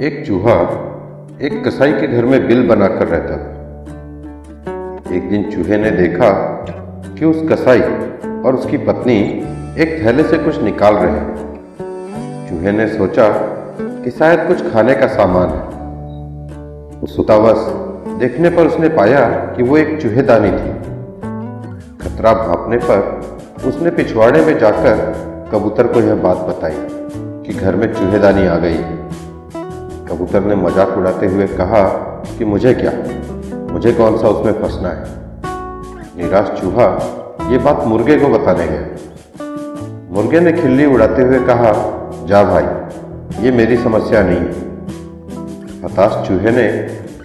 [0.00, 0.54] एक चूहा
[1.42, 3.52] एक कसाई के घर में बिल बनाकर रहता था।
[5.14, 6.30] एक दिन चूहे ने देखा
[7.18, 7.80] कि उस कसाई
[8.44, 9.18] और उसकी पत्नी
[9.78, 11.36] एक थैले से कुछ निकाल रहे हैं।
[12.48, 13.28] चूहे ने सोचा
[13.80, 15.64] कि शायद कुछ खाने का सामान है।
[17.00, 17.58] उस सुतावश
[18.18, 20.72] देखने पर उसने पाया कि वो एक चूहेदानी थी।
[22.00, 23.22] खतरा भापने पर
[23.66, 25.14] उसने पिछवाड़े में जाकर
[25.52, 26.76] कबूतर को यह बात बताई
[27.44, 29.05] कि घर में चूहेदानी आ गई।
[30.08, 31.82] कबूतर ने मज़ाक उड़ाते हुए कहा
[32.38, 32.92] कि मुझे क्या?
[33.72, 35.04] मुझे कौन सा उसमें फंसना है?
[36.16, 36.86] निराश चूहा,
[37.50, 38.80] ये बात मुर्गे को बताने गया।
[40.10, 41.72] मुर्गे ने खिल्ली उड़ाते हुए कहा,
[42.26, 42.64] जा भाई,
[43.44, 44.66] ये मेरी समस्या नहीं है।
[45.84, 46.68] हताश चूहे ने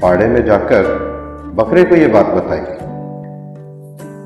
[0.01, 0.83] पाड़े में जाकर
[1.55, 2.59] बकरे को ये बात बताई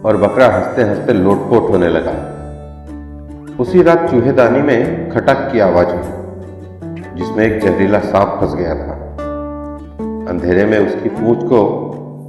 [0.06, 2.32] और बकरा हँसते हँसते लोटपोट होने लगा।
[3.60, 6.25] उसी रात चूहेदानी में खटक की आवाज़ हुई।
[7.18, 8.94] जिसमें एक जहरीला सांप फंस गया था।
[10.30, 11.60] अंधेरे में उसकी पूछ को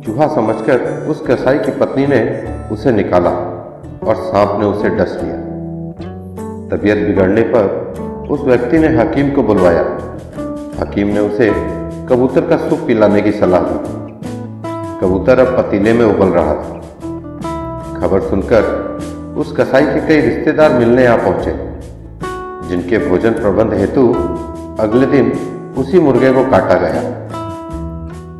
[0.06, 3.30] चूहा समझकर उस कसाई की पत्नी ने उसे निकाला
[4.02, 5.36] और सांप ने उसे डस लिया।
[6.68, 7.94] तबीयत बिगड़ने पर
[8.30, 9.82] उस व्यक्ति ने हकीम को बुलवाया।
[10.80, 11.50] हकीम ने उसे
[12.08, 13.78] कबूतर का सूप पिलाने की सलाह दी।
[15.00, 16.80] कबूतर अब पतीले में उबल रहा था।
[18.00, 18.62] खबर सुनकर
[19.36, 21.75] उस कसाई के कई रिश्तेदार मिलने आ पहुँचे।
[22.68, 24.02] जिनके भोजन प्रबंध हेतु
[24.82, 25.32] अगले दिन
[25.78, 27.02] उसी मुर्गे को काटा गया।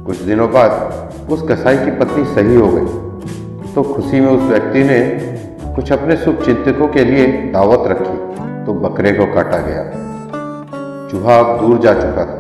[0.07, 4.85] कुछ दिनों बाद उस कसाई की पत्नी सही हो गई। तो खुशी में उस व्यक्ति
[4.85, 5.01] ने
[5.77, 8.17] कुछ अपने शुभ चिंतकों के लिए दावत रखी
[8.67, 9.85] तो बकरे को काटा गया।
[11.11, 12.39] चूहा अब दूर जा चुका था,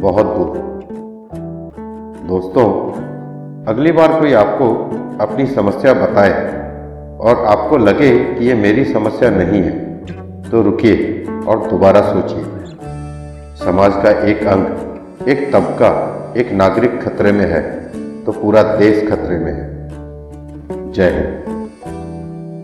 [0.00, 0.68] बहुत दूर।
[2.28, 2.66] दोस्तों,
[3.68, 4.66] अगली बार कोई आपको
[5.20, 6.32] अपनी समस्या बताए
[7.20, 9.89] और आपको लगे कि ये मेरी समस्या नहीं है
[10.50, 12.44] तो रुकिए और दोबारा सोचिए।
[13.56, 15.92] समाज का एक अंग, एक तबका,
[16.36, 17.62] एक नागरिक खतरे में है
[18.24, 21.49] तो पूरा देश खतरे में है। जय हिंद।